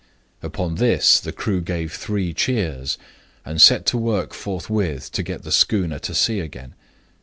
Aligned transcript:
"Upon 0.41 0.77
this 0.77 1.19
the 1.19 1.31
crew 1.31 1.61
gave 1.61 1.93
three 1.93 2.33
cheers, 2.33 2.97
and 3.45 3.61
set 3.61 3.85
to 3.85 3.99
work 3.99 4.33
forthwith 4.33 5.11
to 5.11 5.21
get 5.21 5.43
the 5.43 5.51
schooner 5.51 5.99
to 5.99 6.15
sea 6.15 6.39
again. 6.39 6.73